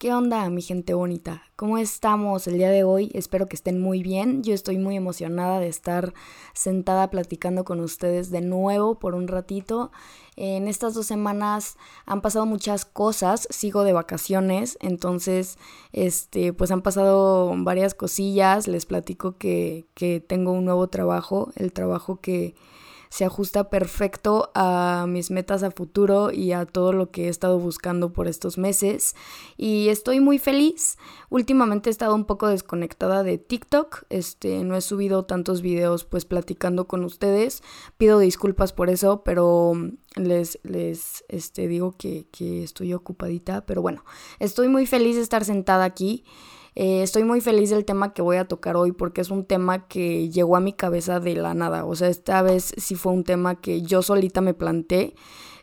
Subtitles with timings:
[0.00, 1.42] ¿Qué onda, mi gente bonita?
[1.56, 3.10] ¿Cómo estamos el día de hoy?
[3.12, 4.42] Espero que estén muy bien.
[4.42, 6.14] Yo estoy muy emocionada de estar
[6.54, 9.92] sentada platicando con ustedes de nuevo por un ratito.
[10.36, 11.76] En estas dos semanas
[12.06, 15.58] han pasado muchas cosas, sigo de vacaciones, entonces,
[15.92, 18.68] este, pues han pasado varias cosillas.
[18.68, 22.54] Les platico que, que tengo un nuevo trabajo, el trabajo que
[23.10, 27.58] se ajusta perfecto a mis metas a futuro y a todo lo que he estado
[27.58, 29.16] buscando por estos meses.
[29.56, 30.96] Y estoy muy feliz.
[31.28, 34.04] Últimamente he estado un poco desconectada de TikTok.
[34.10, 37.64] Este, no he subido tantos videos pues platicando con ustedes.
[37.98, 39.72] Pido disculpas por eso, pero
[40.14, 43.66] les, les este, digo que, que estoy ocupadita.
[43.66, 44.04] Pero bueno,
[44.38, 46.24] estoy muy feliz de estar sentada aquí.
[46.74, 49.88] Eh, estoy muy feliz del tema que voy a tocar hoy porque es un tema
[49.88, 51.84] que llegó a mi cabeza de la nada.
[51.84, 55.14] O sea, esta vez sí fue un tema que yo solita me planté.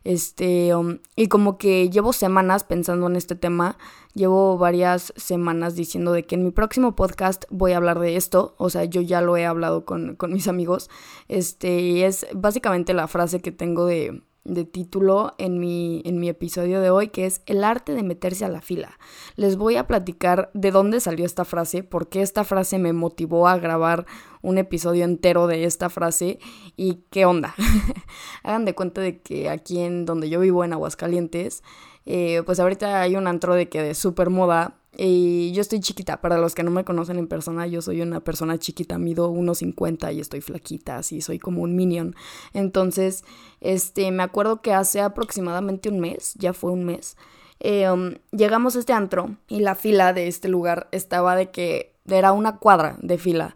[0.04, 3.78] Este, um, y como que llevo semanas pensando en este tema,
[4.14, 8.56] llevo varias semanas diciendo de que en mi próximo podcast voy a hablar de esto,
[8.58, 10.90] o sea, yo ya lo he hablado con, con mis amigos,
[11.28, 16.30] este, y es básicamente la frase que tengo de, de título en mi, en mi
[16.30, 18.98] episodio de hoy, que es el arte de meterse a la fila.
[19.36, 23.48] Les voy a platicar de dónde salió esta frase, por qué esta frase me motivó
[23.48, 24.06] a grabar
[24.42, 26.40] un episodio entero de esta frase
[26.75, 27.53] y qué onda.
[28.44, 31.64] Hagan de cuenta de que aquí en donde yo vivo, en Aguascalientes,
[32.06, 36.22] eh, pues ahorita hay un antro de que de súper moda y yo estoy chiquita,
[36.22, 40.14] para los que no me conocen en persona, yo soy una persona chiquita, mido 1,50
[40.16, 42.16] y estoy flaquita, así soy como un minion.
[42.53, 43.23] Entonces,
[43.62, 47.16] este, me acuerdo que hace aproximadamente un mes, ya fue un mes,
[47.64, 52.31] um, llegamos a este antro y la fila de este lugar estaba de que era
[52.31, 53.56] una cuadra de fila.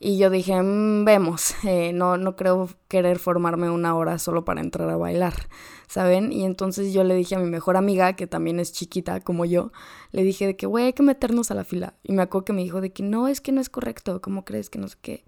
[0.00, 4.60] Y yo dije, mm, vemos, eh, no, no creo querer formarme una hora solo para
[4.60, 5.34] entrar a bailar.
[5.88, 6.32] ¿Saben?
[6.32, 9.72] Y entonces yo le dije a mi mejor amiga, que también es chiquita como yo,
[10.12, 11.94] le dije de que, güey, hay que meternos a la fila.
[12.02, 14.44] Y me acuerdo que me dijo de que no, es que no es correcto, ¿cómo
[14.44, 15.24] crees que no sé qué?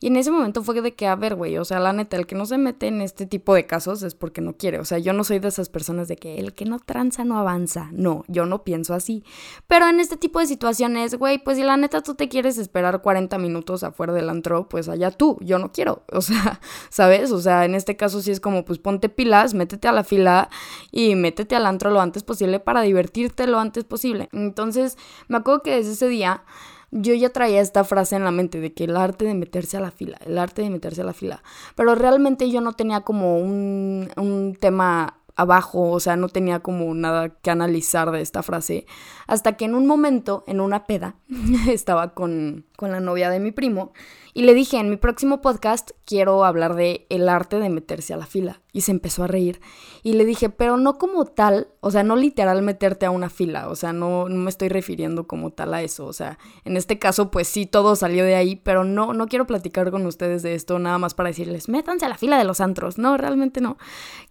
[0.00, 2.26] Y en ese momento fue de que, a ver, güey, o sea, la neta, el
[2.26, 4.78] que no se mete en este tipo de casos es porque no quiere.
[4.78, 7.38] O sea, yo no soy de esas personas de que el que no tranza no
[7.38, 7.88] avanza.
[7.92, 9.24] No, yo no pienso así.
[9.66, 13.02] Pero en este tipo de situaciones, güey, pues si la neta tú te quieres esperar
[13.02, 16.04] 40 minutos afuera del antro, pues allá tú, yo no quiero.
[16.14, 16.60] O sea,
[16.90, 17.32] ¿sabes?
[17.32, 20.48] O sea, en este caso sí es como, pues ponte pilas, métete a la fila
[20.90, 24.28] y métete al antro lo antes posible para divertirte lo antes posible.
[24.32, 24.96] Entonces,
[25.28, 26.42] me acuerdo que desde ese día
[26.90, 29.80] yo ya traía esta frase en la mente de que el arte de meterse a
[29.80, 31.42] la fila, el arte de meterse a la fila,
[31.74, 36.92] pero realmente yo no tenía como un, un tema abajo, o sea, no tenía como
[36.94, 38.86] nada que analizar de esta frase,
[39.26, 41.16] hasta que en un momento, en una peda,
[41.68, 43.92] estaba con, con la novia de mi primo
[44.36, 48.16] y le dije, en mi próximo podcast quiero hablar de el arte de meterse a
[48.16, 48.60] la fila.
[48.72, 49.60] Y se empezó a reír.
[50.02, 53.68] Y le dije, pero no como tal, o sea, no literal meterte a una fila,
[53.68, 56.06] o sea, no, no me estoy refiriendo como tal a eso.
[56.06, 59.46] O sea, en este caso, pues sí, todo salió de ahí, pero no, no quiero
[59.46, 62.60] platicar con ustedes de esto nada más para decirles, métanse a la fila de los
[62.60, 62.98] antros.
[62.98, 63.78] No, realmente no.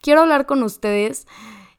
[0.02, 0.93] Quiero hablar con ustedes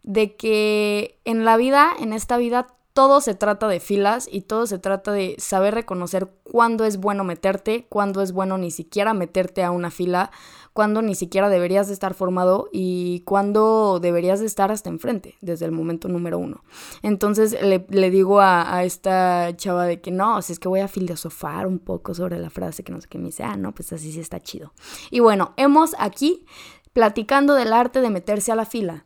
[0.02, 4.66] de que en la vida, en esta vida, todo se trata de filas y todo
[4.66, 9.64] se trata de saber reconocer cuándo es bueno meterte, cuándo es bueno ni siquiera meterte
[9.64, 10.30] a una fila,
[10.72, 15.64] cuándo ni siquiera deberías de estar formado y cuándo deberías de estar hasta enfrente, desde
[15.64, 16.62] el momento número uno.
[17.02, 21.66] Entonces le, digo a, esta chava de que no, si es que voy a filosofar
[21.66, 24.12] un poco sobre la frase que no sé qué me dice, ah, no, pues así
[24.12, 24.72] sí está chido.
[25.10, 26.46] Y bueno, hemos aquí
[26.94, 29.04] platicando del arte de meterse a la fila.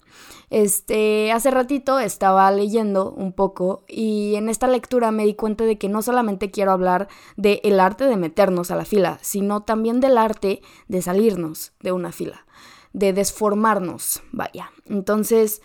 [0.51, 5.77] Este, hace ratito estaba leyendo un poco y en esta lectura me di cuenta de
[5.77, 10.01] que no solamente quiero hablar del el arte de meternos a la fila, sino también
[10.01, 12.47] del arte de salirnos de una fila,
[12.93, 14.71] de desformarnos, vaya.
[14.87, 15.61] Entonces,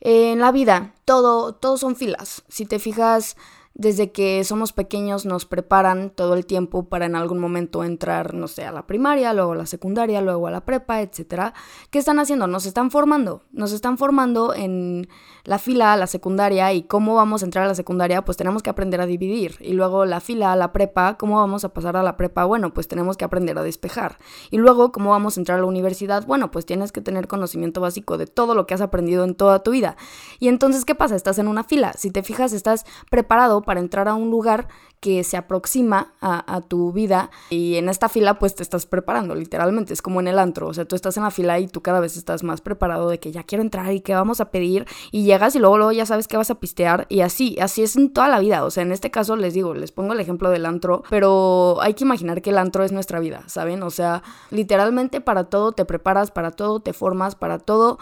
[0.00, 2.42] en la vida, todo, todo son filas.
[2.48, 3.36] Si te fijas,
[3.74, 8.48] desde que somos pequeños nos preparan todo el tiempo para en algún momento entrar, no
[8.48, 11.54] sé, a la primaria, luego a la secundaria, luego a la prepa, etc.
[11.90, 12.46] ¿Qué están haciendo?
[12.46, 13.44] Nos están formando.
[13.52, 15.08] Nos están formando en
[15.44, 18.70] la fila, la secundaria y cómo vamos a entrar a la secundaria, pues tenemos que
[18.70, 19.56] aprender a dividir.
[19.60, 22.44] Y luego la fila, la prepa, ¿cómo vamos a pasar a la prepa?
[22.44, 24.18] Bueno, pues tenemos que aprender a despejar.
[24.50, 26.26] Y luego, ¿cómo vamos a entrar a la universidad?
[26.26, 29.62] Bueno, pues tienes que tener conocimiento básico de todo lo que has aprendido en toda
[29.62, 29.96] tu vida.
[30.38, 31.16] Y entonces, ¿qué pasa?
[31.16, 31.92] Estás en una fila.
[31.96, 34.68] Si te fijas, estás preparado para entrar a un lugar
[35.00, 39.94] que se aproxima a, tu vida y en esta fila pues te estás preparando, literalmente,
[39.94, 42.00] es como en el antro, o sea, tú estás en la fila y tú cada
[42.00, 45.24] vez estás más preparado de que ya quiero entrar y que vamos a pedir y
[45.24, 48.12] llegas y luego, luego ya sabes que vas a pistear y así, así es en
[48.12, 48.64] toda la vida.
[48.64, 51.94] O sea, en este caso les digo, les pongo el ejemplo del antro, pero hay
[51.94, 53.82] que imaginar que el antro es nuestra vida, ¿saben?
[53.82, 57.98] O sea, literalmente para todo te preparas, para todo te formas, para todo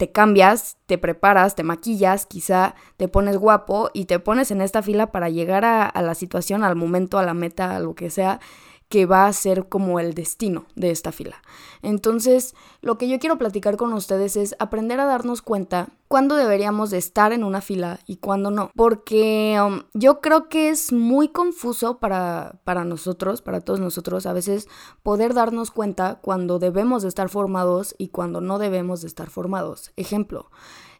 [0.00, 4.80] te cambias, te preparas, te maquillas, quizá te pones guapo y te pones en esta
[4.80, 8.08] fila para llegar a, a la situación, al momento, a la meta, a lo que
[8.08, 8.40] sea
[8.90, 11.36] que va a ser como el destino de esta fila.
[11.80, 16.90] Entonces, lo que yo quiero platicar con ustedes es aprender a darnos cuenta cuándo deberíamos
[16.90, 18.72] de estar en una fila y cuándo no.
[18.74, 24.32] Porque um, yo creo que es muy confuso para, para nosotros, para todos nosotros, a
[24.32, 24.66] veces
[25.04, 29.92] poder darnos cuenta cuando debemos de estar formados y cuando no debemos de estar formados.
[29.96, 30.50] Ejemplo,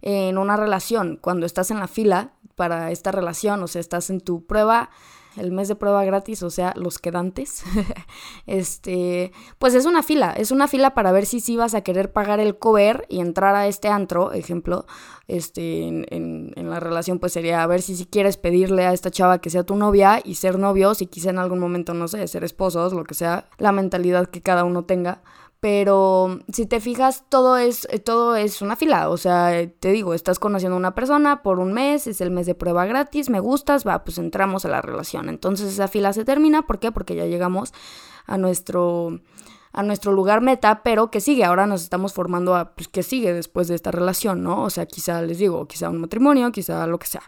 [0.01, 4.21] en una relación, cuando estás en la fila para esta relación, o sea, estás en
[4.21, 4.91] tu prueba
[5.37, 7.63] el mes de prueba gratis, o sea, los quedantes,
[8.47, 12.13] este, pues es una fila, es una fila para ver si sí vas a querer
[12.13, 14.87] pagar el cover y entrar a este antro, ejemplo,
[15.29, 19.11] este, en, en, la relación, pues sería a ver si si quieres pedirle a esta
[19.11, 22.27] chava que sea tu novia y ser novios y quizá en algún momento, no sé,
[22.27, 25.23] ser esposos, lo que sea, la mentalidad que cada uno tenga,
[25.61, 29.11] pero si te fijas, todo es, todo es una fila.
[29.11, 32.47] O sea, te digo, estás conociendo a una persona por un mes, es el mes
[32.47, 35.29] de prueba gratis, me gustas, va, pues entramos a la relación.
[35.29, 36.93] Entonces esa fila se termina, ¿por qué?
[36.93, 37.75] Porque ya llegamos
[38.27, 39.21] a nuestro
[39.73, 43.33] a nuestro lugar meta, pero que sigue, ahora nos estamos formando a, pues, que sigue
[43.33, 44.65] después de esta relación, ¿no?
[44.65, 47.23] O sea, quizá les digo, quizá un matrimonio, quizá lo que sea.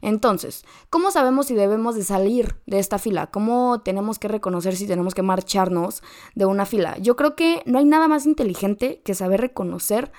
[0.00, 3.28] Entonces, ¿cómo sabemos si debemos de salir de esta fila?
[3.28, 6.02] ¿Cómo tenemos que reconocer si tenemos que marcharnos
[6.34, 6.98] de una fila?
[6.98, 10.12] Yo creo que no hay nada más inteligente que saber reconocer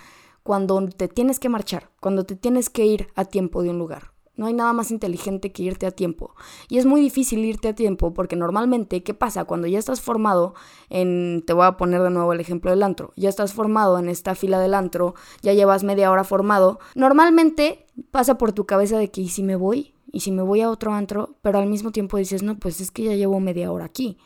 [0.44, 4.14] cuando te tienes que marchar, cuando te tienes que ir a tiempo de un lugar.
[4.38, 6.36] No hay nada más inteligente que irte a tiempo.
[6.68, 9.46] Y es muy difícil irte a tiempo porque normalmente, ¿qué pasa?
[9.46, 10.54] Cuando ya estás formado
[10.90, 14.10] en, te voy a poner de nuevo el ejemplo del antro, ya estás formado en
[14.10, 19.10] esta fila del antro, ya llevas media hora formado, normalmente pasa por tu cabeza de
[19.10, 19.94] que, ¿y si me voy?
[20.12, 21.36] ¿Y si me voy a otro antro?
[21.42, 24.18] Pero al mismo tiempo dices, no, pues es que ya llevo media hora aquí.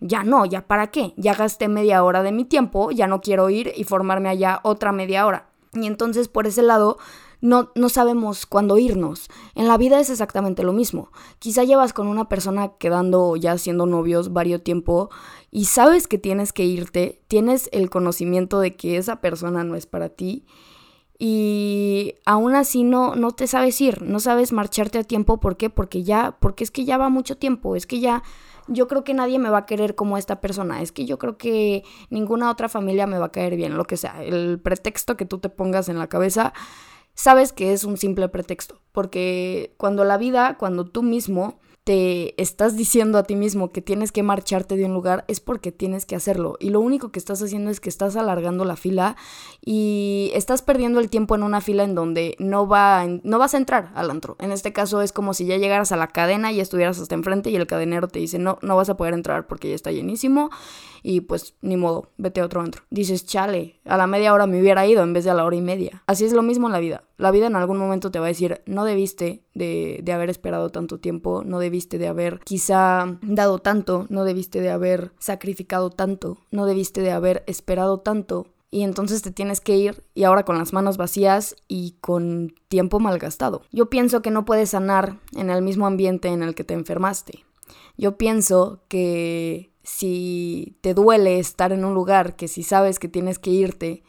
[0.00, 3.48] Ya no, ya para qué, ya gasté media hora de mi tiempo, ya no quiero
[3.48, 5.48] ir y formarme allá otra media hora.
[5.72, 6.98] Y entonces por ese lado
[7.44, 9.28] no, no sabemos cuándo irnos.
[9.54, 11.10] En la vida es exactamente lo mismo.
[11.38, 15.10] Quizá llevas con una persona quedando ya siendo novios varios tiempo
[15.50, 19.84] y sabes que tienes que irte, tienes el conocimiento de que esa persona no es
[19.84, 20.46] para ti
[21.18, 25.38] y aún así no, no te sabes ir, no sabes marcharte a tiempo.
[25.38, 25.68] ¿Por qué?
[25.68, 28.22] Porque ya, porque es que ya va mucho tiempo, es que ya
[28.68, 31.36] yo creo que nadie me va a querer como esta persona, es que yo creo
[31.36, 35.26] que ninguna otra familia me va a caer bien, lo que sea, el pretexto que
[35.26, 36.54] tú te pongas en la cabeza
[37.14, 42.76] sabes que es un simple pretexto, porque cuando la vida, cuando tú mismo te estás
[42.78, 46.16] diciendo a ti mismo que tienes que marcharte de un lugar es porque tienes que
[46.16, 49.16] hacerlo y lo único que estás haciendo es que estás alargando la fila
[49.62, 53.58] y estás perdiendo el tiempo en una fila en donde no, va, no vas a
[53.58, 54.36] entrar al antro.
[54.40, 57.50] En este caso es como si ya llegaras a la cadena y estuvieras hasta enfrente
[57.50, 60.50] y el cadenero te dice no, no vas a poder entrar porque ya está llenísimo
[61.06, 62.82] y pues ni modo, vete a otro antro.
[62.88, 65.54] Dices, chale, a la media hora me hubiera ido en vez de a la hora
[65.54, 66.02] y media.
[66.06, 67.04] Así es lo mismo en la vida.
[67.18, 70.70] La vida en algún momento te va a decir, no debiste de, de haber esperado
[70.70, 76.38] tanto tiempo, no debiste de haber quizá dado tanto, no debiste de haber sacrificado tanto,
[76.50, 80.58] no debiste de haber esperado tanto y entonces te tienes que ir y ahora con
[80.58, 83.62] las manos vacías y con tiempo malgastado.
[83.72, 87.44] Yo pienso que no puedes sanar en el mismo ambiente en el que te enfermaste.
[87.96, 93.38] Yo pienso que si te duele estar en un lugar, que si sabes que tienes
[93.38, 94.02] que irte,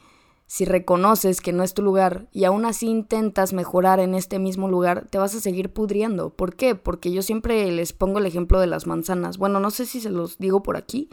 [0.48, 4.68] si reconoces que no es tu lugar y aún así intentas mejorar en este mismo
[4.68, 6.30] lugar, te vas a seguir pudriendo.
[6.30, 6.76] ¿Por qué?
[6.76, 9.38] Porque yo siempre les pongo el ejemplo de las manzanas.
[9.38, 11.10] Bueno, no sé si se los digo por aquí,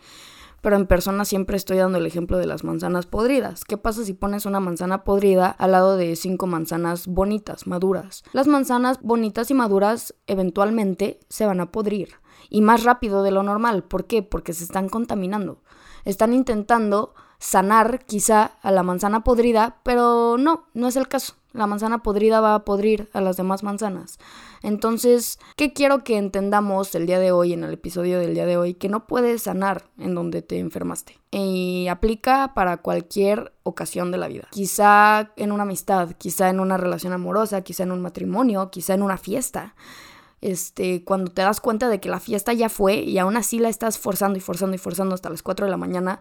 [0.61, 3.65] pero en persona siempre estoy dando el ejemplo de las manzanas podridas.
[3.65, 8.23] ¿Qué pasa si pones una manzana podrida al lado de cinco manzanas bonitas, maduras?
[8.33, 12.15] Las manzanas bonitas y maduras eventualmente se van a podrir
[12.49, 13.83] y más rápido de lo normal.
[13.83, 14.23] ¿Por qué?
[14.23, 15.63] Porque se están contaminando.
[16.05, 21.35] Están intentando sanar quizá a la manzana podrida, pero no, no es el caso.
[21.53, 24.19] La manzana podrida va a podrir a las demás manzanas.
[24.63, 28.57] Entonces, ¿qué quiero que entendamos el día de hoy, en el episodio del día de
[28.57, 28.75] hoy?
[28.75, 31.19] Que no puedes sanar en donde te enfermaste.
[31.33, 34.47] Y aplica para cualquier ocasión de la vida.
[34.53, 39.03] Quizá en una amistad, quizá en una relación amorosa, quizá en un matrimonio, quizá en
[39.03, 39.75] una fiesta
[40.43, 43.69] este, cuando te das cuenta de que la fiesta ya fue y aún así la
[43.69, 46.19] estás forzando y forzando y forzando hasta las 4 de la mañana,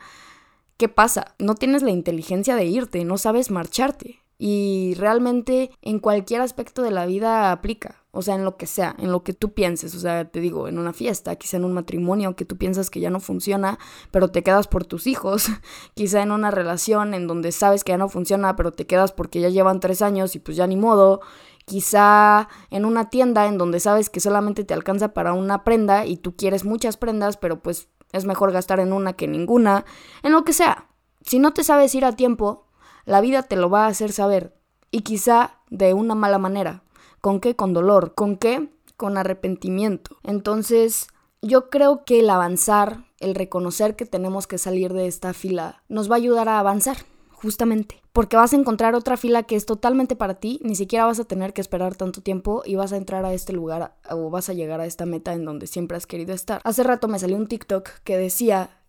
[0.82, 1.36] ¿qué pasa?
[1.38, 4.24] No tienes la inteligencia de irte, no sabes marcharte.
[4.40, 8.04] Y realmente en cualquier aspecto de la vida aplica.
[8.10, 9.94] O sea, en lo que sea, en lo que tú pienses.
[9.94, 13.00] O sea, te digo, en una fiesta, quizá en un matrimonio que tú piensas que
[13.00, 13.78] ya no funciona,
[14.10, 15.50] pero te quedas por tus hijos.
[15.94, 19.40] quizá en una relación en donde sabes que ya no funciona, pero te quedas porque
[19.40, 21.22] ya llevan tres años y pues ya ni modo.
[21.66, 26.18] Quizá en una tienda en donde sabes que solamente te alcanza para una prenda y
[26.18, 29.86] tú quieres muchas prendas, pero pues es mejor gastar en una que ninguna,
[30.24, 30.88] en lo que sea.
[31.22, 32.68] Si no te sabes ir a tiempo,
[33.06, 34.56] la vida te lo va a hacer saber
[34.92, 36.84] y quizá de una mala manera.
[37.22, 37.56] ¿Con qué?
[37.56, 38.14] Con dolor.
[38.16, 38.70] ¿Con qué?
[38.98, 40.18] Con arrepentimiento.
[40.24, 41.08] Entonces,
[41.42, 46.10] yo creo que el avanzar, el reconocer que tenemos que salir de esta fila, nos
[46.10, 46.98] va a ayudar a avanzar,
[47.42, 48.02] justamente.
[48.14, 51.24] Porque vas a encontrar otra fila que es totalmente para ti, ni siquiera vas a
[51.24, 54.54] tener que esperar tanto tiempo y vas a entrar a este lugar o vas a
[54.54, 56.62] llegar a esta meta en donde siempre has querido estar.
[56.64, 58.81] Hace rato me salió un TikTok que decía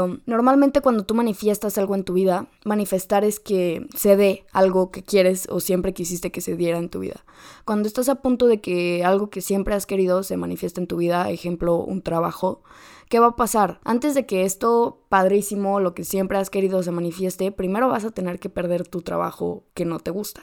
[0.00, 4.90] um, normalmente cuando tú manifiestas algo en tu vida, manifestar es que se dé algo
[4.90, 7.24] que quieres o siempre quisiste que se diera en tu vida.
[7.64, 10.96] Cuando estás a punto de que algo que siempre has querido se manifieste en tu
[10.96, 12.62] vida, ejemplo, un trabajo,
[13.08, 13.80] ¿qué va a pasar?
[13.84, 18.10] Antes de que esto padrísimo, lo que siempre has querido se manifieste, primero vas a
[18.10, 20.42] tener que perder tu trabajo que no te gusta.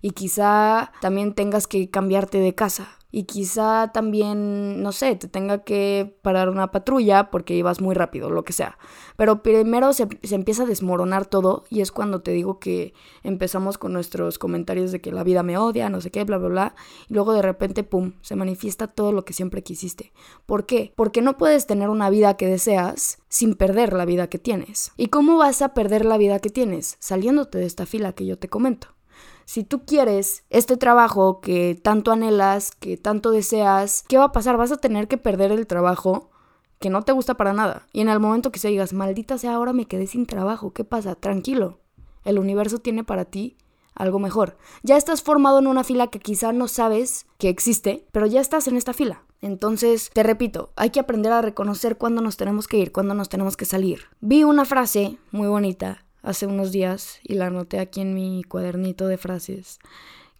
[0.00, 5.62] Y quizá también tengas que cambiarte de casa y quizá también, no sé, te tenga
[5.64, 8.78] que parar una patrulla porque ibas muy rápido, lo que sea.
[9.16, 13.76] Pero primero se, se, empieza a desmoronar todo y es cuando te digo que empezamos
[13.76, 16.74] con nuestros comentarios de que la vida me odia, no sé qué, bla, bla, bla.
[17.10, 20.14] Y luego de repente, ¡pum!, se manifiesta todo lo que siempre quisiste.
[20.46, 20.94] ¿Por qué?
[20.96, 24.92] Porque no puedes tener una vida que deseas sin perder la vida que tienes.
[24.96, 26.96] ¿Y cómo vas a perder la vida que tienes?
[26.98, 28.88] Saliéndote de esta fila que yo te comento.
[29.52, 34.56] Si tú quieres este trabajo que tanto anhelas, que tanto deseas, ¿qué va a pasar?
[34.56, 36.30] Vas a tener que perder el trabajo
[36.78, 37.86] que no te gusta para nada.
[37.92, 40.84] Y en el momento que se digas, maldita sea, ahora me quedé sin trabajo, ¿qué
[40.84, 41.16] pasa?
[41.16, 41.80] Tranquilo.
[42.24, 43.58] El universo tiene para ti
[43.94, 44.56] algo mejor.
[44.84, 48.68] Ya estás formado en una fila que quizá no sabes que existe, pero ya estás
[48.68, 49.22] en esta fila.
[49.42, 53.28] Entonces, te repito, hay que aprender a reconocer cuándo nos tenemos que ir, cuándo nos
[53.28, 54.04] tenemos que salir.
[54.22, 59.06] Vi una frase muy bonita hace unos días y la anoté aquí en mi cuadernito
[59.06, 59.78] de frases,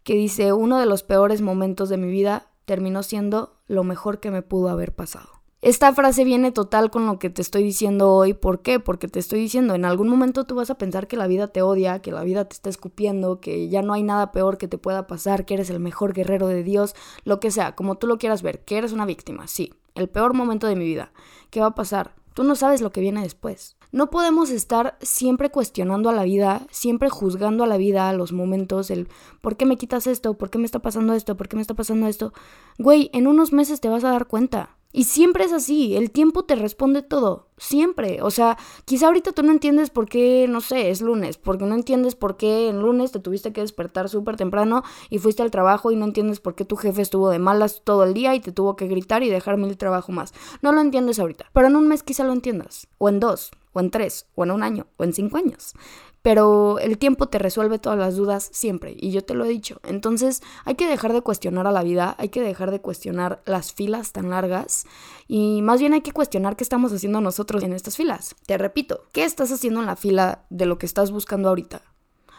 [0.04, 4.30] que dice, uno de los peores momentos de mi vida terminó siendo lo mejor que
[4.30, 5.28] me pudo haber pasado.
[5.62, 8.34] Esta frase viene total con lo que te estoy diciendo hoy.
[8.34, 8.80] ¿Por qué?
[8.80, 11.62] Porque te estoy diciendo, en algún momento tú vas a pensar que la vida te
[11.62, 14.76] odia, que la vida te está escupiendo, que ya no hay nada peor que te
[14.76, 18.18] pueda pasar, que eres el mejor guerrero de Dios, lo que sea, como tú lo
[18.18, 21.12] quieras ver, que eres una víctima, sí, el peor momento de mi vida.
[21.50, 22.16] ¿Qué va a pasar?
[22.34, 23.76] Tú no sabes lo que viene después.
[23.90, 28.32] No podemos estar siempre cuestionando a la vida, siempre juzgando a la vida, a los
[28.32, 29.08] momentos, el
[29.42, 30.34] ¿por qué me quitas esto?
[30.34, 31.36] ¿Por qué me está pasando esto?
[31.36, 32.32] ¿Por qué me está pasando esto?
[32.78, 34.76] Güey, en unos meses te vas a dar cuenta.
[34.92, 38.20] Y siempre es así, el tiempo te responde todo, siempre.
[38.20, 41.74] O sea, quizá ahorita tú no entiendes por qué, no sé, es lunes, porque no
[41.74, 45.90] entiendes por qué en lunes te tuviste que despertar súper temprano y fuiste al trabajo
[45.92, 48.52] y no entiendes por qué tu jefe estuvo de malas todo el día y te
[48.52, 50.34] tuvo que gritar y dejarme el trabajo más.
[50.60, 53.80] No lo entiendes ahorita, pero en un mes quizá lo entiendas, o en dos, o
[53.80, 55.74] en tres, o en un año, o en cinco años
[56.22, 59.80] pero el tiempo te resuelve todas las dudas siempre, y yo te lo he dicho.
[59.82, 63.72] Entonces hay que dejar de cuestionar a la vida, hay que dejar de cuestionar las
[63.72, 64.86] filas tan largas,
[65.26, 68.36] y más bien hay que cuestionar qué estamos haciendo nosotros en estas filas.
[68.46, 71.82] Te repito, ¿qué estás haciendo en la fila de lo que estás buscando ahorita?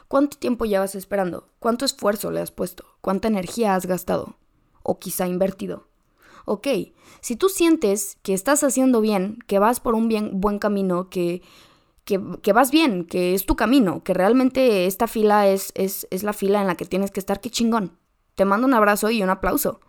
[0.08, 1.50] ¿Cuánto tiempo llevas esperando?
[1.60, 2.86] ¿Cuánto esfuerzo le has puesto?
[3.02, 4.38] ¿Cuánta energía has gastado?
[4.84, 5.88] ¿O quizá invertido?
[6.46, 6.68] Ok,
[7.22, 11.10] si tú sientes que estás haciendo bien, que vas por un bien, buen camino,
[12.06, 16.34] que vas bien, que es tu camino, que realmente esta fila es, es, es la
[16.34, 17.98] fila en la que tienes que estar, qué chingón.
[18.36, 19.80] Te mando un abrazo y un aplauso.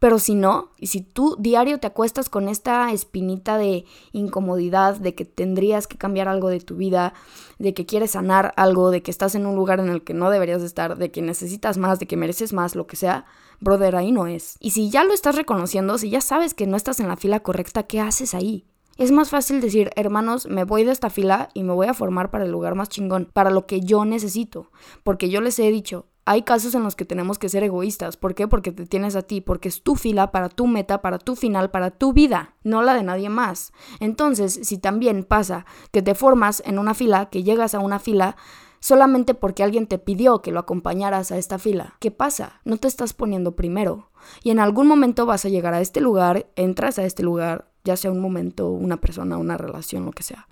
[0.00, 5.14] Pero si no, y si tú diario te acuestas con esta espinita de incomodidad, de
[5.14, 7.12] que tendrías que cambiar algo de tu vida,
[7.58, 10.30] de que quieres sanar algo, de que estás en un lugar en el que no
[10.30, 13.26] deberías estar, de que necesitas más, de que mereces más, lo que sea,
[13.60, 14.56] brother, ahí no es.
[14.58, 17.40] Y si ya lo estás reconociendo, si ya sabes que no estás en la fila
[17.40, 18.69] correcta, ¿qué haces ahí?
[19.00, 22.30] Es más fácil decir, hermanos, me voy de esta fila y me voy a formar
[22.30, 24.70] para el lugar más chingón, para lo que yo necesito.
[25.04, 28.18] Porque yo les he dicho, hay casos en los que tenemos que ser egoístas.
[28.18, 28.46] ¿Por qué?
[28.46, 31.70] Porque te tienes a ti, porque es tu fila para tu meta, para tu final,
[31.70, 33.72] para tu vida, no la de nadie más.
[34.00, 38.36] Entonces, si también pasa que te formas en una fila, que llegas a una fila,
[38.80, 41.94] solamente porque alguien te pidió que lo acompañaras a esta fila.
[42.00, 42.60] ¿Qué pasa?
[42.66, 44.10] No te estás poniendo primero.
[44.42, 47.96] Y en algún momento vas a llegar a este lugar, entras a este lugar, ya
[47.96, 50.48] sea un momento, una persona, una relación, lo que sea.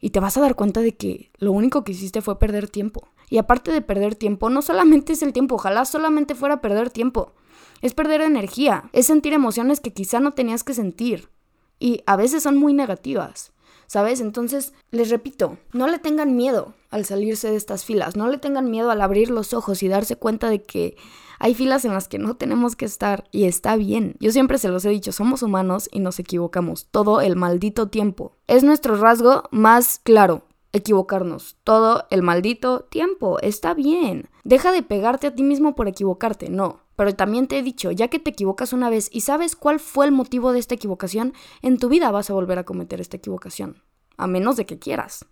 [0.00, 3.08] Y te vas a dar cuenta de que lo único que hiciste fue perder tiempo.
[3.28, 7.32] Y aparte de perder tiempo, no solamente es el tiempo, ojalá solamente fuera perder tiempo.
[7.82, 11.28] Es perder energía, es sentir emociones que quizá no tenías que sentir.
[11.78, 13.52] Y a veces son muy negativas.
[13.90, 14.20] ¿sabes?
[14.20, 18.70] Entonces, les repito, no le tengan miedo al salirse de estas filas, no le tengan
[18.70, 20.96] miedo al abrir los ojos y darse cuenta de que
[21.42, 24.14] hay filas en las que no tenemos que estar y está bien.
[24.20, 28.36] Yo siempre se los he dicho, somos humanos y nos equivocamos todo el maldito tiempo.
[28.46, 30.44] Es nuestro rasgo más claro.
[30.72, 33.40] equivocarnos todo el maldito tiempo.
[33.40, 34.28] Está bien.
[34.44, 36.80] Deja de pegarte a ti mismo por equivocarte, no.
[36.94, 40.04] Pero también te he dicho, ya que te equivocas una vez y sabes cuál fue
[40.04, 41.32] el motivo de esta equivocación,
[41.62, 43.82] en tu vida vas a volver a cometer esta equivocación.
[44.18, 45.24] A menos de que quieras.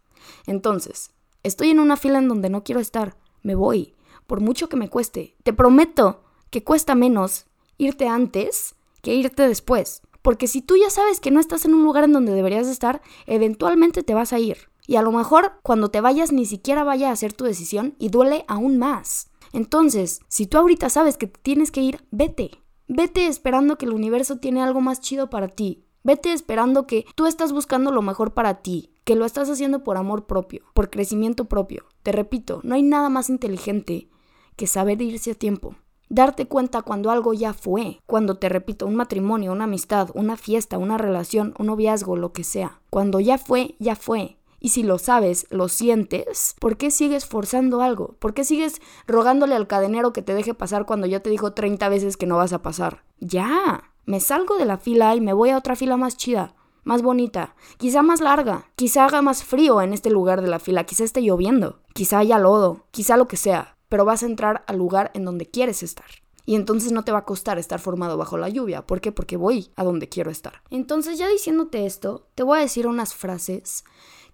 [0.47, 1.11] Entonces,
[1.43, 3.19] estoy en una fila en donde no quiero estar.
[3.43, 3.95] Me voy.
[4.29, 5.37] Por mucho que me cueste.
[5.43, 7.47] Te prometo que cuesta menos
[7.79, 10.03] irte antes que irte después.
[10.21, 13.01] Porque si tú ya sabes que no estás en un lugar en donde deberías estar,
[13.27, 14.69] eventualmente te vas a ir.
[14.87, 18.11] Y a lo mejor cuando te vayas ni siquiera vaya a ser tu decisión y
[18.11, 19.31] duele aún más.
[19.55, 22.51] Entonces, si tú ahorita sabes que tienes que ir, vete.
[22.87, 25.87] Vete esperando que el universo tiene algo más chido para ti.
[26.05, 29.97] Vete esperando que tú estás buscando lo mejor para ti, que lo estás haciendo por
[29.97, 31.87] amor propio, por crecimiento propio.
[32.03, 34.11] Te repito, no hay nada más inteligente
[34.59, 35.77] que saber irse a tiempo.
[36.11, 40.77] Darte cuenta cuando algo ya fue, cuando te repito, un matrimonio, una amistad, una fiesta,
[40.77, 42.81] una relación, un noviazgo, lo que sea.
[42.91, 44.37] Cuando ya fue, ya fue.
[44.59, 48.17] Y si lo sabes, lo sientes, ¿por qué sigues forzando algo?
[48.19, 51.89] ¿Por qué sigues rogándole al cadenero que te deje pasar cuando ya te dijo 30
[51.89, 53.05] veces que no vas a pasar?
[53.21, 57.03] Ya, me salgo de la fila y me voy a otra fila más chida, más
[57.03, 61.05] bonita, quizá más larga, quizá haga más frío en este lugar de la fila, quizá
[61.05, 65.11] esté lloviendo, quizá haya lodo, quizá lo que sea, pero vas a entrar al lugar
[65.15, 66.07] en donde quieres estar.
[66.47, 68.87] Y entonces no te va a costar estar formado bajo la lluvia.
[68.87, 69.13] ¿Por qué?
[69.13, 70.63] Porque voy a donde quiero estar.
[70.71, 73.85] Entonces ya diciéndote esto, te voy a decir unas frases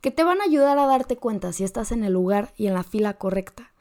[0.00, 2.75] que te van a ayudar a darte cuenta si estás en el lugar y en
[2.75, 3.73] la fila correcta.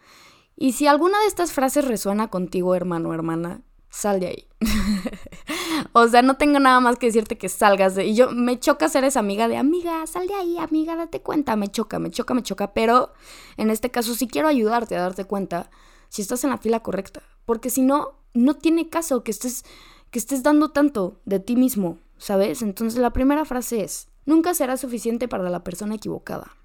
[0.56, 3.62] Y si alguna de estas frases resuena contigo, hermano o hermana,
[3.94, 4.48] sal de ahí.
[5.94, 8.06] o sea, no tengo nada más que decirte que salgas de...
[8.06, 11.56] Y yo me choca ser esa amiga de, amiga, sal de ahí, amiga, date cuenta.
[11.56, 12.74] Me choca, me choca, me choca.
[12.74, 13.14] Pero
[13.56, 15.70] en este caso sí quiero ayudarte a darte cuenta
[16.10, 17.22] si estás en la fila correcta.
[17.46, 19.64] Porque si no, no tiene caso que estés,
[20.10, 22.64] que estés dando tanto de ti mismo, ¿sabes?
[22.64, 26.58] Entonces la primera frase es, nunca será suficiente para la persona equivocada.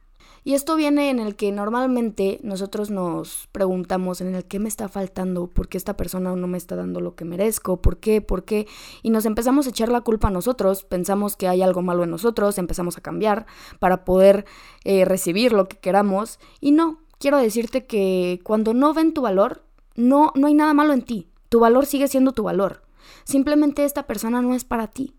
[0.44, 4.88] Y esto viene en el que normalmente nosotros nos preguntamos en el que me está
[4.88, 8.44] faltando, por qué esta persona no me está dando lo que merezco, por qué, por
[8.44, 8.66] qué,
[9.02, 12.10] y nos empezamos a echar la culpa a nosotros, pensamos que hay algo malo en
[12.10, 13.46] nosotros, empezamos a cambiar
[13.78, 14.44] para poder
[14.84, 19.64] eh, recibir lo que queramos, y no, quiero decirte que cuando no ven tu valor,
[19.96, 22.82] no, no hay nada malo en ti, tu valor sigue siendo tu valor,
[23.24, 25.17] simplemente esta persona no es para ti.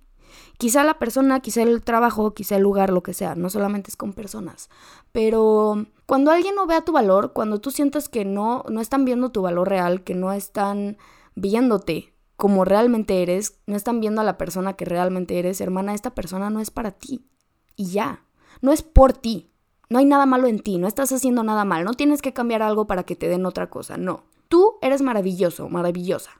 [0.60, 3.96] Quizá la persona, quizá el trabajo, quizá el lugar, lo que sea, no solamente es
[3.96, 4.70] con personas.
[5.14, 9.32] Pero cuando alguien no vea tu valor, cuando tú sientas que no, no están viendo
[9.32, 10.98] tu valor real, que no están
[11.34, 16.14] viéndote como realmente eres, no están viendo a la persona que realmente eres, hermana, esta
[16.14, 17.26] persona no es para ti.
[17.78, 18.26] Y ya,
[18.62, 19.54] no es por ti.
[19.90, 22.64] No hay nada malo en ti, no estás haciendo nada mal, no tienes que cambiar
[22.64, 24.26] algo para que te den otra cosa, no.
[24.50, 26.32] Tú eres maravilloso, maravillosa,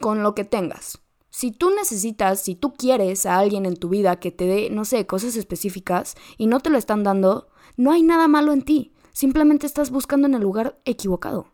[0.00, 1.03] con lo que tengas.
[1.34, 4.84] Si tú necesitas, si tú quieres a alguien en tu vida que te dé, no
[4.84, 8.92] sé, cosas específicas y no te lo están dando, no hay nada malo en ti.
[9.12, 11.48] Simplemente estás buscando en el lugar equivocado.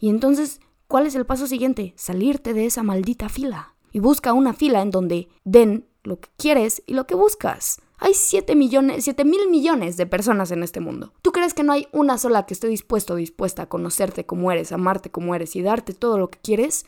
[0.00, 1.92] Y entonces, ¿cuál es el paso siguiente?
[1.96, 3.74] Salirte de esa maldita fila.
[3.92, 7.82] Y busca una fila en donde den lo que quieres y lo que buscas.
[7.98, 11.12] Hay 7 millones, 7 mil millones de personas en este mundo.
[11.20, 14.50] ¿Tú crees que no hay una sola que esté dispuesto o dispuesta a conocerte como
[14.50, 16.86] eres, amarte como eres y darte todo lo que quieres?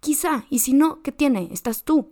[0.00, 1.48] Quizá, y si no, ¿qué tiene?
[1.52, 2.10] Estás tú.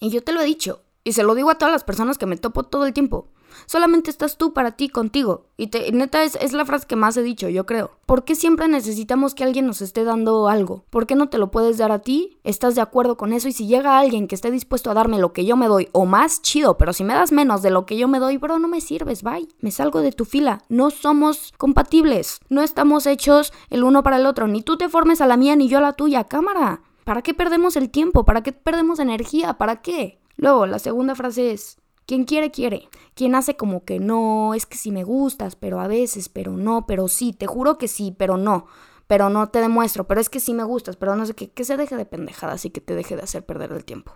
[0.00, 2.26] Y yo te lo he dicho, y se lo digo a todas las personas que
[2.26, 3.28] me topo todo el tiempo.
[3.66, 5.46] Solamente estás tú para ti, contigo.
[5.56, 7.90] Y te, neta es, es, la frase que más he dicho, yo creo.
[8.06, 10.84] ¿Por qué siempre necesitamos que alguien nos esté dando algo?
[10.90, 12.38] ¿Por qué no te lo puedes dar a ti?
[12.44, 13.48] ¿Estás de acuerdo con eso?
[13.48, 16.06] Y si llega alguien que esté dispuesto a darme lo que yo me doy, o
[16.06, 18.68] más chido, pero si me das menos de lo que yo me doy, bro, no
[18.68, 19.48] me sirves, bye.
[19.60, 20.62] Me salgo de tu fila.
[20.68, 22.40] No somos compatibles.
[22.48, 24.48] No estamos hechos el uno para el otro.
[24.48, 26.24] Ni tú te formes a la mía, ni yo a la tuya.
[26.24, 26.80] Cámara.
[27.04, 28.24] ¿Para qué perdemos el tiempo?
[28.24, 29.54] ¿Para qué perdemos energía?
[29.54, 30.20] ¿Para qué?
[30.36, 32.88] Luego, la segunda frase es, quien quiere, quiere.
[33.14, 36.86] Quien hace como que no, es que sí me gustas, pero a veces, pero no,
[36.86, 38.66] pero sí, te juro que sí, pero no.
[39.06, 41.64] Pero no te demuestro, pero es que sí me gustas, pero no sé qué, que
[41.64, 44.12] se deje de pendejadas y que te deje de hacer perder el tiempo.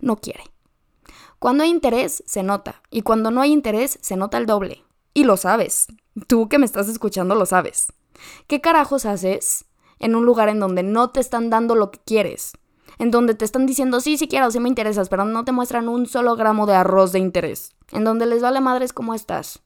[0.00, 0.44] No quiere.
[1.38, 2.82] Cuando hay interés, se nota.
[2.90, 4.84] Y cuando no hay interés, se nota el doble.
[5.12, 5.86] Y lo sabes.
[6.26, 7.92] Tú que me estás escuchando lo sabes.
[8.46, 9.65] ¿Qué carajos haces
[9.98, 12.52] en un lugar en donde no te están dando lo que quieres,
[12.98, 15.88] en donde te están diciendo, sí, sí quiero, sí me interesas, pero no te muestran
[15.88, 19.62] un solo gramo de arroz de interés, en donde les vale madres cómo estás,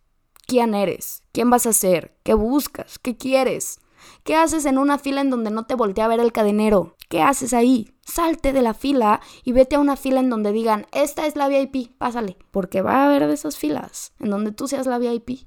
[0.47, 3.79] quién eres, quién vas a ser, qué buscas, qué quieres.
[4.25, 6.97] ¿Qué haces en una fila en donde no te voltea a ver el cadenero?
[7.09, 7.93] ¿Qué haces ahí?
[8.03, 11.49] Salte de la fila y vete a una fila en donde digan, esta es la
[11.49, 12.37] VIP, pásale.
[12.51, 15.47] Porque va a haber de esas filas en donde tú seas la VIP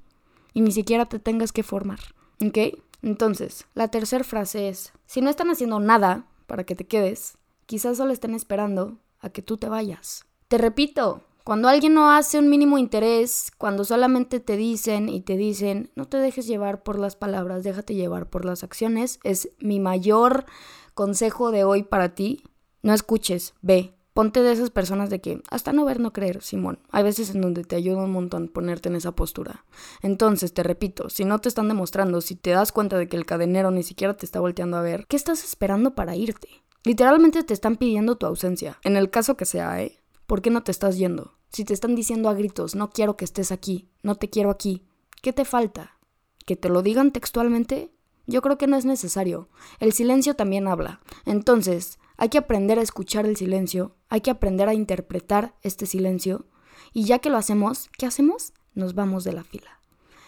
[0.54, 2.00] y ni siquiera te tengas que formar.
[2.46, 2.58] ¿Ok?
[3.04, 7.38] Entonces, la tercera frase es, si no están haciendo nada para que te quedes,
[7.68, 10.26] quizás solo estén esperando a que tú te vayas.
[10.48, 15.36] Te repito, Cuando alguien no hace un mínimo interés, cuando solamente te dicen y te
[15.36, 19.82] dicen, no te dejes llevar por las palabras, déjate llevar por las acciones, es mi
[19.82, 20.46] mayor
[20.94, 22.44] consejo de hoy para ti.
[22.82, 26.78] No escuches, ve, Ponte de esas personas de que hasta no ver, no creer, Simón.
[26.92, 29.66] Hay veces en donde te ayuda un montón ponerte en esa postura.
[30.04, 33.26] Entonces, te repito, si no te están demostrando, si te das cuenta de que el
[33.26, 36.48] cadenero ni siquiera te está volteando a ver, ¿qué estás esperando para irte?
[36.84, 38.78] Literalmente te están pidiendo tu ausencia.
[38.84, 40.00] En el caso que sea, ¿eh?
[40.28, 41.34] ¿Por qué no te estás yendo?
[41.50, 44.84] Si te están diciendo a gritos, no quiero que estés aquí, no te quiero aquí,
[45.22, 45.98] ¿qué te falta?
[46.46, 47.92] ¿Que te lo digan textualmente?
[48.26, 49.50] Yo creo que no es necesario.
[49.80, 51.02] El silencio también habla.
[51.26, 56.46] Entonces, hay que aprender a escuchar el silencio, hay que aprender a interpretar este silencio
[56.94, 58.54] y ya que lo hacemos, ¿qué hacemos?
[58.76, 59.82] Nos vamos de la fila.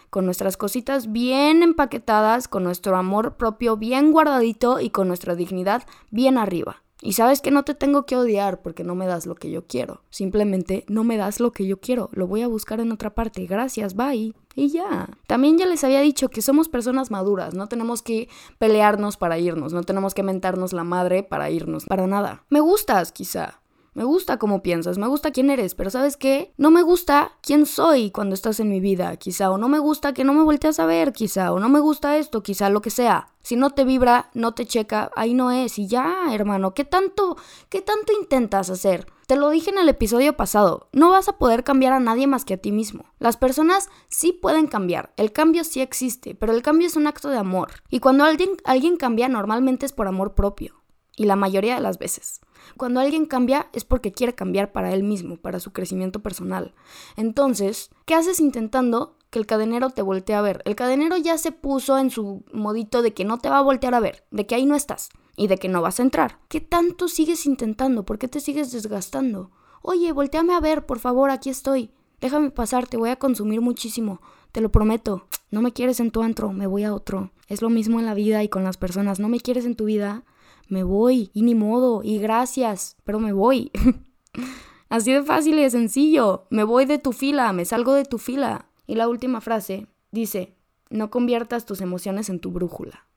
[0.09, 5.83] Con nuestras cositas bien empaquetadas, con nuestro amor propio bien guardadito y con nuestra dignidad
[6.11, 6.83] bien arriba.
[7.05, 9.67] Y sabes que no te tengo que odiar porque no me das lo que yo
[9.67, 10.01] quiero.
[10.09, 12.09] Simplemente no me das lo que yo quiero.
[12.13, 13.45] Lo voy a buscar en otra parte.
[13.45, 14.33] Gracias, bye.
[14.55, 15.09] Y ya.
[15.27, 17.53] También ya les había dicho que somos personas maduras.
[17.53, 19.71] No tenemos que pelearnos para irnos.
[19.71, 21.85] No tenemos que mentarnos la madre para irnos.
[21.85, 22.43] Para nada.
[22.49, 23.61] Me gustas, quizá.
[23.95, 26.53] Me gusta cómo piensas, me gusta quién eres, pero ¿sabes qué?
[26.57, 30.13] No me gusta quién soy cuando estás en mi vida, quizá, o no me gusta
[30.13, 32.89] que no me volteas a ver, quizá, o no me gusta esto, quizá, lo que
[32.89, 33.29] sea.
[33.41, 37.37] Si no te vibra, no te checa, ahí no es, y ya, hermano, ¿qué tanto,
[37.69, 39.07] qué tanto intentas hacer?
[39.27, 42.43] Te lo dije en el episodio pasado, no vas a poder cambiar a nadie más
[42.43, 43.05] que a ti mismo.
[43.19, 47.29] Las personas sí pueden cambiar, el cambio sí existe, pero el cambio es un acto
[47.29, 47.71] de amor.
[47.89, 50.84] Y cuando alguien, alguien cambia, normalmente es por amor propio.
[51.15, 52.41] Y la mayoría de las veces.
[52.77, 56.73] Cuando alguien cambia es porque quiere cambiar para él mismo, para su crecimiento personal.
[57.15, 60.61] Entonces, ¿qué haces intentando que el cadenero te voltee a ver?
[60.65, 63.95] El cadenero ya se puso en su modito de que no te va a voltear
[63.95, 66.39] a ver, de que ahí no estás y de que no vas a entrar.
[66.49, 68.03] ¿Qué tanto sigues intentando?
[68.05, 69.51] ¿Por qué te sigues desgastando?
[69.81, 71.91] Oye, volteame a ver, por favor, aquí estoy.
[72.21, 75.27] Déjame pasar, te voy a consumir muchísimo, te lo prometo.
[75.51, 77.31] No me quieres en tu antro, me voy a otro.
[77.47, 79.19] Es lo mismo en la vida y con las personas.
[79.19, 80.23] No me quieres en tu vida,
[80.67, 83.71] me voy, y ni modo, y gracias, pero me voy.
[84.89, 88.17] Así de fácil y de sencillo, me voy de tu fila, me salgo de tu
[88.17, 88.69] fila.
[88.87, 90.55] Y la última frase dice,
[90.89, 93.07] no conviertas tus emociones en tu brújula.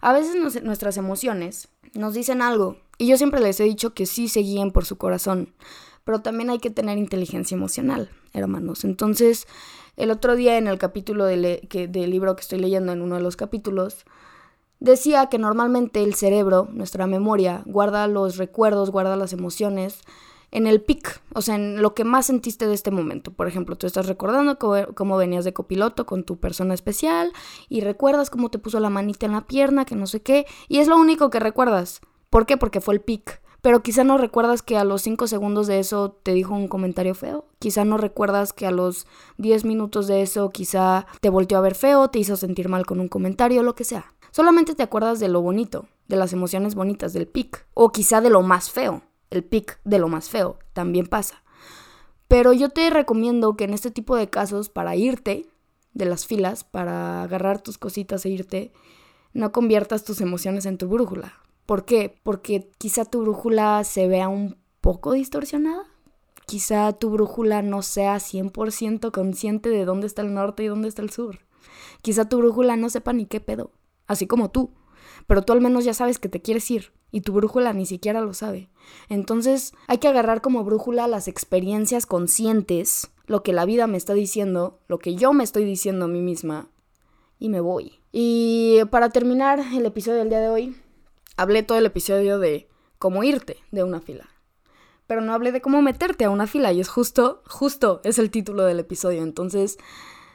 [0.00, 4.28] A veces nuestras emociones nos dicen algo, y yo siempre les he dicho que sí
[4.28, 5.54] se guíen por su corazón,
[6.04, 8.84] pero también hay que tener inteligencia emocional, hermanos.
[8.84, 9.46] Entonces,
[9.96, 11.60] el otro día en el capítulo del
[11.92, 14.04] libro que estoy leyendo, en uno de los capítulos,
[14.80, 20.00] Decía que normalmente el cerebro, nuestra memoria, guarda los recuerdos, guarda las emociones
[20.50, 23.32] en el pic, o sea, en lo que más sentiste de este momento.
[23.32, 27.32] Por ejemplo, tú estás recordando cómo, venías de copiloto con tu persona especial
[27.68, 30.78] y recuerdas cómo te puso la manita en la pierna, que no sé qué, y
[30.78, 32.00] es lo único que recuerdas.
[32.30, 32.56] ¿Por qué?
[32.56, 33.40] Porque fue el pic.
[33.62, 37.16] Pero quizá no recuerdas que a los 5 segundos de eso te dijo un comentario
[37.16, 37.46] feo.
[37.58, 39.06] Quizá no recuerdas que a los
[39.38, 43.00] 10 minutos de eso quizá te volteó a ver feo, te hizo sentir mal con
[43.00, 44.14] un comentario, lo que sea.
[44.36, 47.66] Solamente te acuerdas de lo bonito, de las emociones bonitas, del pic.
[47.72, 49.00] O quizá de lo más feo.
[49.30, 50.58] El pic de lo más feo.
[50.74, 51.42] También pasa.
[52.28, 55.46] Pero yo te recomiendo que en este tipo de casos, para irte
[55.94, 58.72] de las filas, para agarrar tus cositas e irte,
[59.32, 61.32] no conviertas tus emociones en tu brújula.
[61.64, 62.20] ¿Por qué?
[62.22, 65.84] Porque quizá tu brújula se vea un poco distorsionada.
[66.44, 71.00] Quizá tu brújula no sea 100% consciente de dónde está el norte y dónde está
[71.00, 71.38] el sur.
[72.02, 73.70] Quizá tu brújula no sepa ni qué pedo
[74.06, 74.70] así como tú.
[75.26, 78.20] Pero tú al menos ya sabes que te quieres ir y tu brújula ni siquiera
[78.20, 78.68] lo sabe.
[79.08, 84.14] Entonces hay que agarrar como brújula las experiencias conscientes, lo que la vida me está
[84.14, 86.68] diciendo, lo que yo me estoy diciendo a mí misma
[87.38, 88.00] y me voy.
[88.12, 90.76] Y para terminar el episodio del día de hoy,
[91.36, 94.28] hablé todo el episodio de cómo irte de una fila.
[95.06, 98.30] Pero no hablé de cómo meterte a una fila y es justo, justo es el
[98.30, 99.22] título del episodio.
[99.22, 99.78] Entonces,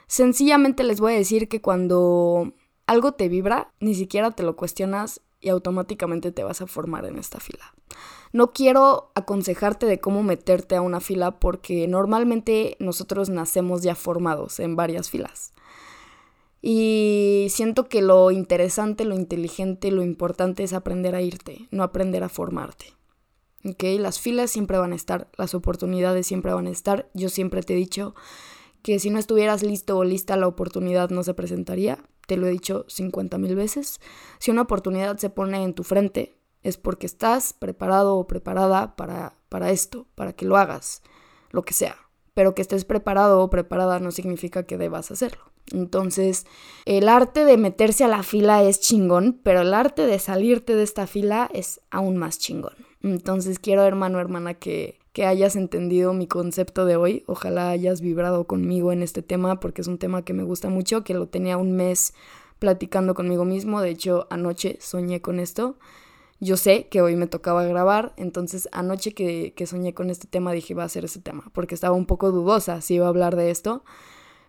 [0.06, 2.54] sencillamente les voy a decir que cuando
[2.86, 7.18] algo te vibra, ni siquiera te lo cuestionas y automáticamente te vas a formar en
[7.18, 7.74] esta fila.
[8.32, 14.60] No quiero aconsejarte de cómo meterte a una fila porque normalmente nosotros nacemos ya formados
[14.60, 15.52] en varias filas.
[16.62, 22.22] Y siento que lo interesante, lo inteligente, lo importante es aprender a irte, no aprender
[22.22, 22.86] a formarte.
[23.64, 23.82] ¿Ok?
[23.98, 27.10] Las filas siempre van a estar, las oportunidades siempre van a estar.
[27.14, 28.14] Yo siempre te he dicho
[28.82, 31.98] que si no estuvieras listo o lista la oportunidad no se presentaría
[32.32, 34.00] te lo he dicho 50 mil veces,
[34.38, 39.34] si una oportunidad se pone en tu frente, es porque estás preparado o preparada para,
[39.50, 41.02] para esto, para que lo hagas,
[41.50, 41.94] lo que sea.
[42.32, 45.52] Pero que estés preparado o preparada no significa que debas hacerlo.
[45.72, 46.46] Entonces,
[46.86, 50.84] el arte de meterse a la fila es chingón, pero el arte de salirte de
[50.84, 52.76] esta fila es aún más chingón.
[53.02, 57.24] Entonces quiero, hermano, hermana, que, que hayas entendido mi concepto de hoy.
[57.26, 61.04] Ojalá hayas vibrado conmigo en este tema porque es un tema que me gusta mucho,
[61.04, 62.14] que lo tenía un mes
[62.58, 63.80] platicando conmigo mismo.
[63.80, 65.76] De hecho, anoche soñé con esto.
[66.40, 70.52] Yo sé que hoy me tocaba grabar, entonces anoche que, que soñé con este tema
[70.52, 73.36] dije va a ser ese tema, porque estaba un poco dudosa si iba a hablar
[73.36, 73.84] de esto,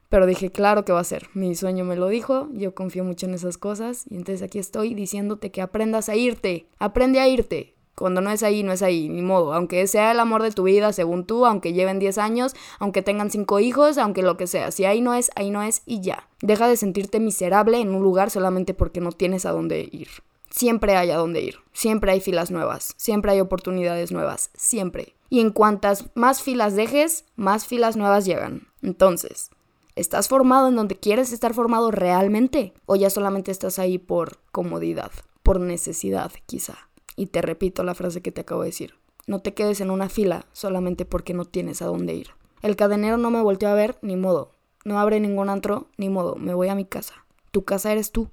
[0.09, 3.27] pero dije claro que va a ser, mi sueño me lo dijo, yo confío mucho
[3.27, 7.72] en esas cosas y entonces aquí estoy diciéndote que aprendas a irte, aprende a irte,
[7.95, 9.53] cuando no es ahí, no es ahí, ni modo.
[9.53, 13.29] Aunque sea el amor de tu vida, según tú, aunque lleven 10 años, aunque tengan
[13.29, 14.71] 5 hijos, aunque lo que sea.
[14.71, 16.27] Si ahí no es, ahí no es y ya.
[16.41, 20.07] Deja de sentirte miserable en un lugar solamente porque no tienes a dónde ir.
[20.49, 21.55] Siempre hay a dónde ir.
[21.71, 22.93] Siempre hay filas nuevas.
[22.97, 24.51] Siempre hay oportunidades nuevas.
[24.55, 25.15] Siempre.
[25.29, 28.67] Y en cuantas más filas dejes, más filas nuevas llegan.
[28.83, 29.49] Entonces,
[29.95, 32.73] ¿estás formado en donde quieres estar formado realmente?
[32.85, 35.11] ¿O ya solamente estás ahí por comodidad?
[35.41, 36.77] Por necesidad, quizá.
[37.15, 38.95] Y te repito la frase que te acabo de decir.
[39.25, 42.27] No te quedes en una fila solamente porque no tienes a dónde ir.
[42.61, 44.51] El cadenero no me volteó a ver, ni modo.
[44.85, 46.35] No abre ningún antro, ni modo.
[46.35, 47.25] Me voy a mi casa.
[47.51, 48.29] Tu casa eres tú.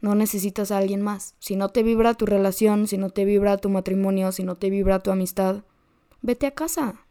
[0.00, 1.34] No necesitas a alguien más.
[1.38, 4.70] Si no te vibra tu relación, si no te vibra tu matrimonio, si no te
[4.70, 5.64] vibra tu amistad,
[6.22, 7.04] vete a casa.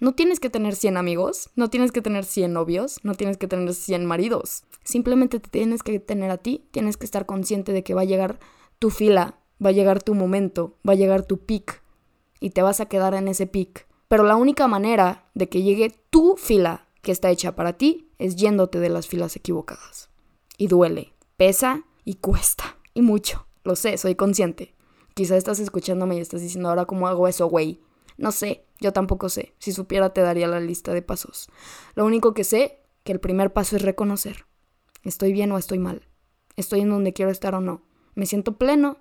[0.00, 3.48] No tienes que tener 100 amigos, no tienes que tener 100 novios, no tienes que
[3.48, 4.62] tener 100 maridos.
[4.84, 8.04] Simplemente te tienes que tener a ti, tienes que estar consciente de que va a
[8.04, 8.38] llegar
[8.78, 11.82] tu fila va a llegar tu momento, va a llegar tu pic
[12.40, 13.86] y te vas a quedar en ese pic.
[14.08, 18.36] Pero la única manera de que llegue tu fila que está hecha para ti es
[18.36, 20.08] yéndote de las filas equivocadas.
[20.56, 22.76] Y duele, pesa y cuesta.
[22.94, 23.46] Y mucho.
[23.64, 24.74] Lo sé, soy consciente.
[25.14, 27.80] Quizá estás escuchándome y estás diciendo ahora cómo hago eso, güey.
[28.16, 29.54] No sé, yo tampoco sé.
[29.58, 31.48] Si supiera te daría la lista de pasos.
[31.94, 34.46] Lo único que sé, que el primer paso es reconocer.
[35.02, 36.08] ¿Estoy bien o estoy mal?
[36.56, 37.82] ¿Estoy en donde quiero estar o no?
[38.14, 38.98] ¿Me siento pleno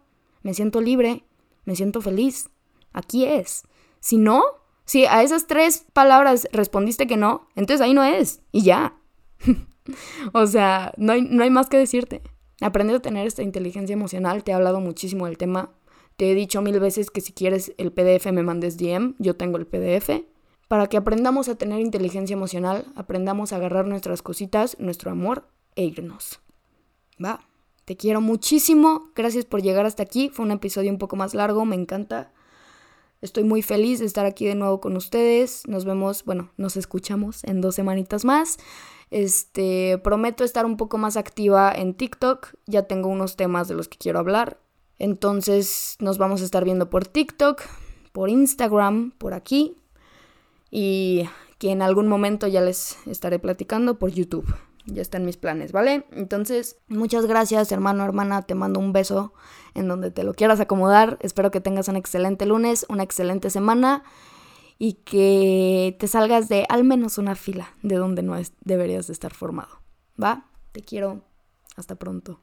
[0.48, 1.26] me siento libre,
[1.66, 2.50] me siento feliz.
[2.94, 3.64] Aquí es.
[4.00, 4.42] Si no,
[4.86, 8.40] si a esas tres palabras respondiste que no, entonces ahí no es.
[8.54, 8.96] Y ya.
[10.34, 12.22] o sea, no hay, no hay más que decirte.
[12.62, 14.46] Aprende a tener esta inteligencia emocional.
[14.46, 15.74] Te he hablado muchísimo del tema.
[16.16, 19.16] Te he dicho mil veces que si quieres el PDF me mandes DM.
[19.20, 20.24] Yo tengo el PDF.
[20.70, 25.84] Para que aprendamos a tener inteligencia emocional, aprendamos a agarrar nuestras cositas, nuestro amor e
[25.84, 26.40] irnos.
[27.22, 27.42] Va.
[27.88, 29.12] Te quiero muchísimo.
[29.16, 30.28] Gracias por llegar hasta aquí.
[30.28, 31.64] Fue un episodio un poco más largo.
[31.64, 32.34] Me encanta.
[33.22, 35.66] Estoy muy feliz de estar aquí de nuevo con ustedes.
[35.70, 38.58] Nos vemos, bueno, nos escuchamos en dos semanitas más.
[39.10, 42.56] Este, prometo estar un poco más activa en TikTok.
[42.66, 44.60] Ya tengo unos temas de los que quiero hablar.
[45.00, 47.62] Entonces nos vamos a estar viendo por TikTok,
[48.12, 49.78] por Instagram, por aquí.
[50.70, 51.24] Y
[51.58, 54.54] que en algún momento ya les estaré platicando por YouTube
[54.88, 56.06] ya están mis planes, ¿vale?
[56.12, 59.34] Entonces, muchas gracias, hermano, hermana, te mando un beso
[59.76, 61.18] en donde te lo quieras acomodar.
[61.22, 64.04] Espero que tengas un excelente lunes, una excelente semana
[64.80, 69.34] y que te salgas de al menos una fila de donde no deberías de estar
[69.34, 69.82] formado,
[70.22, 70.46] ¿va?
[70.72, 71.22] Te quiero.
[71.76, 72.40] Hasta pronto.